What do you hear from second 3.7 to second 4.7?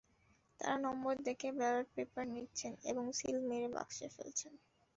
বাক্সে ফেলছেন।